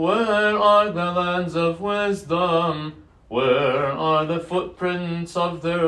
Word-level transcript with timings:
Where 0.10 0.58
are 0.58 0.92
the 0.92 1.12
lands 1.12 1.56
of 1.56 1.82
west 1.82 2.30
done 2.30 2.94
where 3.28 3.86
are 3.86 4.26
the 4.26 4.40
footprints 4.40 5.36
of 5.36 5.62
their 5.62 5.87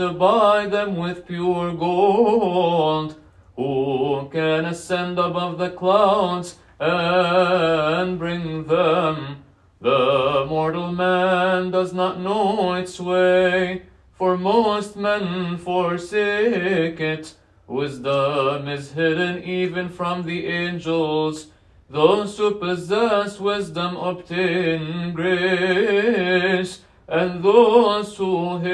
to 0.00 0.12
buy 0.12 0.66
them 0.66 0.96
with 0.96 1.26
pure 1.26 1.72
gold? 1.72 3.16
Who 3.56 4.28
can 4.32 4.64
ascend 4.64 5.18
above 5.18 5.58
the 5.58 5.70
clouds 5.70 6.58
and 6.78 8.18
bring 8.18 8.64
them? 8.64 9.42
The 9.80 10.46
mortal 10.48 10.92
man 10.92 11.70
does 11.70 11.92
not 11.92 12.20
know 12.20 12.74
its 12.74 12.98
way, 12.98 13.82
for 14.12 14.36
most 14.36 14.96
men 14.96 15.58
forsake 15.58 17.00
it. 17.00 17.34
Wisdom 17.66 18.68
is 18.68 18.92
hidden 18.92 19.44
even 19.44 19.88
from 19.88 20.24
the 20.24 20.46
angels. 20.46 21.46
Those 21.88 22.38
who 22.38 22.54
possess 22.54 23.40
wisdom 23.40 23.96
obtain 23.96 25.12
grace, 25.12 26.80
and 27.10 27.42
those 27.42 28.16
who 28.16 28.58
hate 28.60 28.70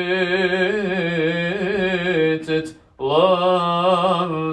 it 2.50 2.74
love 2.98 4.45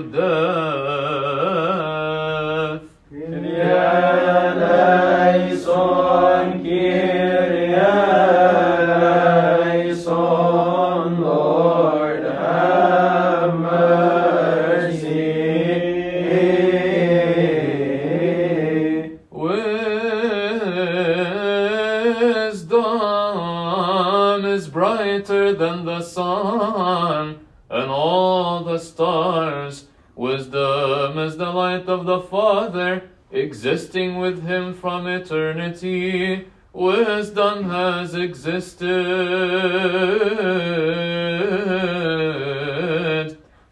brighter 24.84 25.54
than 25.54 25.86
the 25.86 26.02
sun 26.02 27.40
and 27.70 27.90
all 27.90 28.66
the 28.66 28.78
stars. 28.78 29.86
Wisdom 30.14 31.18
is 31.18 31.38
the 31.38 31.50
light 31.50 31.88
of 31.88 32.06
the 32.06 32.20
Father, 32.20 33.10
existing 33.32 34.18
with 34.18 34.46
Him 34.46 34.74
from 34.74 35.08
eternity. 35.08 36.50
Wisdom 36.74 37.70
has 37.70 38.14
existed 38.14 38.90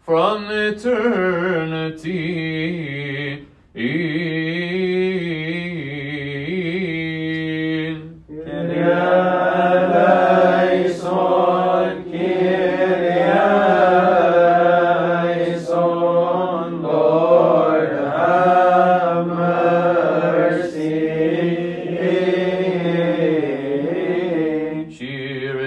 from 0.00 0.46
eternity. 0.50 1.92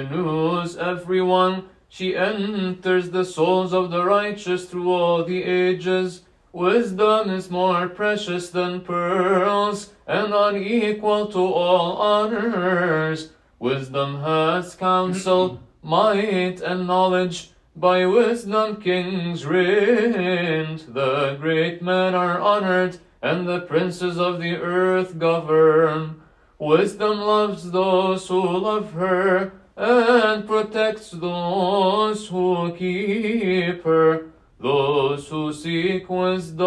Renews 0.09 0.77
everyone. 0.77 1.65
She 1.89 2.15
enters 2.15 3.09
the 3.09 3.25
souls 3.25 3.73
of 3.73 3.91
the 3.91 4.03
righteous 4.03 4.65
through 4.65 4.91
all 4.91 5.23
the 5.23 5.43
ages. 5.43 6.21
Wisdom 6.51 7.29
is 7.29 7.49
more 7.49 7.87
precious 7.89 8.49
than 8.49 8.81
pearls 8.81 9.91
and 10.07 10.33
unequal 10.33 11.27
to 11.27 11.39
all 11.39 11.97
honors. 11.97 13.31
Wisdom 13.59 14.21
has 14.21 14.75
counsel, 14.75 15.61
might, 15.83 16.61
and 16.61 16.87
knowledge. 16.87 17.51
By 17.75 18.05
wisdom 18.05 18.81
kings 18.81 19.45
reigned. 19.45 20.79
The 20.87 21.37
great 21.39 21.81
men 21.81 22.15
are 22.15 22.39
honored, 22.39 22.99
and 23.21 23.47
the 23.47 23.61
princes 23.61 24.17
of 24.17 24.39
the 24.39 24.55
earth 24.55 25.19
govern. 25.19 26.21
Wisdom 26.57 27.19
loves 27.19 27.71
those 27.71 28.27
who 28.29 28.41
love 28.41 28.93
her, 28.93 29.51
and 29.77 30.47
protects 30.47 31.11
those 31.11 32.27
who 32.27 32.73
keep 32.77 33.83
her. 33.83 34.27
Those 34.59 35.27
who 35.27 35.53
seek 35.53 36.09
wisdom 36.09 36.65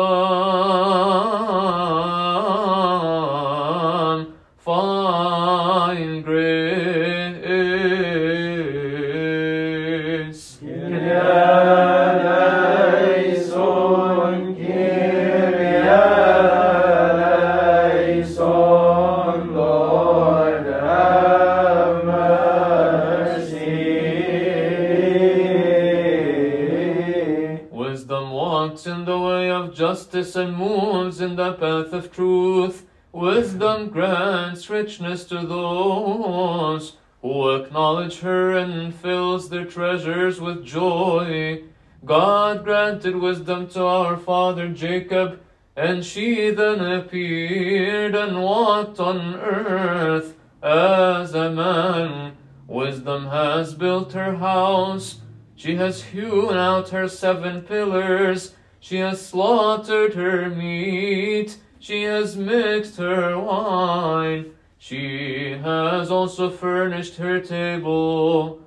walks 28.79 28.87
in 28.87 29.05
the 29.07 29.19
way 29.19 29.51
of 29.51 29.75
justice 29.75 30.37
and 30.37 30.57
moves 30.57 31.21
in 31.21 31.35
the 31.35 31.53
path 31.55 31.93
of 31.93 32.13
truth. 32.13 32.87
Wisdom 33.13 33.89
grants 33.89 34.71
richness 34.71 35.25
to 35.25 35.45
those 35.45 36.97
who 37.21 37.51
acknowledge 37.57 38.21
her 38.21 38.57
and 38.57 38.95
fills 38.95 39.49
their 39.49 39.65
treasures 39.65 40.41
with 40.41 40.65
joy. 40.65 41.61
God 42.05 42.63
granted 42.63 43.17
wisdom 43.17 43.67
to 43.71 43.85
our 43.85 44.17
father 44.17 44.69
Jacob, 44.69 45.41
and 45.75 46.05
she 46.05 46.51
then 46.51 46.81
appeared 46.81 48.15
and 48.15 48.41
walked 48.41 49.01
on 49.01 49.35
earth 49.35 50.37
as 50.63 51.35
a 51.35 51.51
man. 51.51 52.37
Wisdom 52.69 53.27
has 53.27 53.75
built 53.75 54.13
her 54.13 54.37
house. 54.37 55.21
She 55.57 55.75
has 55.75 56.05
hewn 56.05 56.55
out 56.55 56.91
her 56.91 57.09
seven 57.09 57.63
pillars. 57.63 58.55
She 58.81 58.99
has 58.99 59.25
slaughtered 59.25 60.15
her 60.15 60.49
meat. 60.49 61.59
She 61.79 62.03
has 62.05 62.37
mixed 62.37 62.97
her 62.99 63.39
wine. 63.39 64.53
She 64.79 65.59
has 65.63 66.11
also 66.11 66.51
furnished 66.51 67.17
her 67.17 67.41
table. 67.41 68.61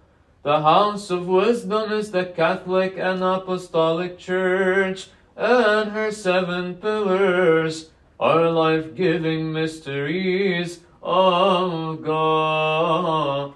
The 0.44 0.62
house 0.62 1.10
of 1.12 1.28
wisdom 1.28 1.92
is 1.92 2.12
the 2.12 2.26
Catholic 2.26 2.98
and 2.98 3.24
Apostolic 3.24 4.18
Church, 4.18 5.10
and 5.38 5.92
her 5.92 6.12
seven 6.12 6.76
pillars 6.76 7.92
are 8.20 8.50
life 8.50 8.96
giving 8.96 9.54
mysteries 9.54 10.80
of 11.02 12.04
God. 12.04 13.54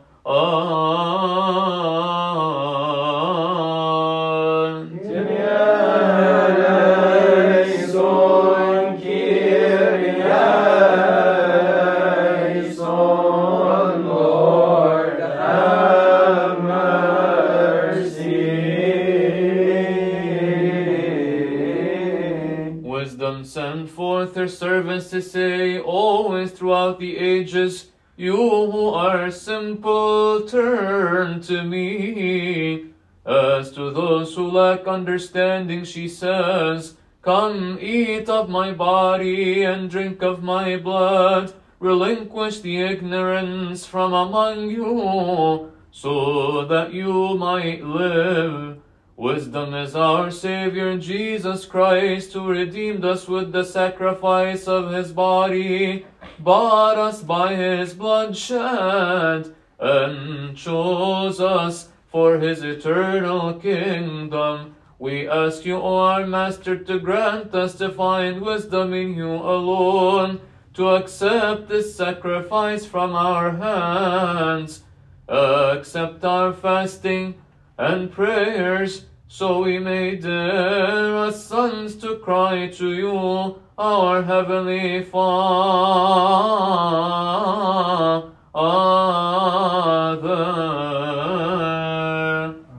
Servants 24.47 25.09
to 25.09 25.21
say, 25.21 25.79
always 25.79 26.51
throughout 26.51 26.99
the 26.99 27.17
ages, 27.17 27.87
You 28.17 28.35
who 28.35 28.87
are 28.89 29.29
simple, 29.31 30.47
turn 30.47 31.41
to 31.41 31.63
me. 31.63 32.91
As 33.25 33.71
to 33.71 33.91
those 33.91 34.35
who 34.35 34.49
lack 34.49 34.87
understanding, 34.87 35.83
she 35.83 36.07
says, 36.07 36.95
Come 37.21 37.79
eat 37.81 38.29
of 38.29 38.49
my 38.49 38.71
body 38.71 39.63
and 39.63 39.89
drink 39.89 40.21
of 40.21 40.43
my 40.43 40.77
blood. 40.77 41.53
Relinquish 41.79 42.59
the 42.61 42.81
ignorance 42.81 43.85
from 43.85 44.13
among 44.13 44.69
you, 44.69 45.71
so 45.91 46.65
that 46.65 46.93
you 46.93 47.35
might 47.35 47.83
live. 47.83 48.77
Wisdom 49.17 49.73
is 49.73 49.95
our 49.95 50.29
Savior 50.29 50.97
Jesus 50.97 51.63
Christ, 51.63 52.33
who 52.33 52.49
redeemed 52.49 53.05
us 53.05 53.29
with 53.29 53.53
the 53.53 53.63
sacrifice 53.63 54.67
of 54.67 54.91
his 54.91 55.13
body, 55.13 56.05
bought 56.37 56.97
us 56.97 57.21
by 57.21 57.55
his 57.55 57.93
blood 57.93 58.35
shed, 58.35 59.55
and 59.79 60.57
chose 60.57 61.39
us 61.39 61.87
for 62.11 62.39
his 62.39 62.61
eternal 62.61 63.53
kingdom. 63.53 64.75
We 64.99 65.29
ask 65.29 65.63
you, 65.63 65.77
O 65.77 65.95
our 65.95 66.27
Master, 66.27 66.77
to 66.77 66.99
grant 66.99 67.55
us 67.55 67.75
to 67.75 67.93
find 67.93 68.41
wisdom 68.41 68.93
in 68.93 69.15
you 69.15 69.31
alone, 69.31 70.41
to 70.73 70.89
accept 70.89 71.69
this 71.69 71.95
sacrifice 71.95 72.85
from 72.85 73.15
our 73.15 73.51
hands, 73.51 74.83
accept 75.29 76.25
our 76.25 76.51
fasting 76.51 77.35
and 77.77 78.11
prayers, 78.11 79.05
so 79.27 79.63
we 79.63 79.79
may 79.79 80.15
dare 80.15 81.15
as 81.25 81.43
sons 81.43 81.95
to 81.97 82.17
cry 82.19 82.67
to 82.67 82.93
you, 82.93 83.59
our 83.77 84.23
heavenly 84.23 85.03
Father. 85.03 85.21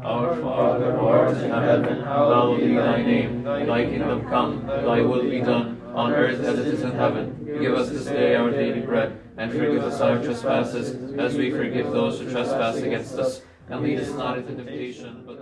Our 0.02 0.36
Father, 0.40 0.92
who 0.92 1.06
art 1.06 1.36
in 1.36 1.50
heaven, 1.50 2.02
hallowed 2.02 2.60
be 2.60 2.74
thy 2.74 3.02
name. 3.02 3.42
Thy 3.44 3.84
kingdom 3.84 4.26
come, 4.28 4.66
thy 4.66 5.02
will 5.02 5.28
be 5.28 5.40
done, 5.40 5.82
on 5.94 6.12
earth 6.12 6.40
as 6.40 6.58
it 6.58 6.68
is 6.68 6.80
in 6.80 6.92
heaven. 6.92 7.44
Give 7.60 7.74
us 7.74 7.90
this 7.90 8.06
day 8.06 8.34
our 8.34 8.50
daily 8.50 8.80
bread, 8.80 9.18
and 9.36 9.52
forgive 9.52 9.82
us 9.82 10.00
our 10.00 10.22
trespasses, 10.22 10.96
as 11.18 11.36
we 11.36 11.50
forgive 11.50 11.92
those 11.92 12.18
who 12.18 12.30
trespass 12.30 12.76
against 12.76 13.18
us. 13.18 13.42
And 13.68 13.82
lead 13.82 13.98
us 13.98 14.14
not 14.14 14.38
into 14.38 14.54
temptation, 14.54 15.24
but 15.26 15.35